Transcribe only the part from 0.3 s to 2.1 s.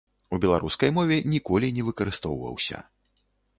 У беларускай мове ніколі не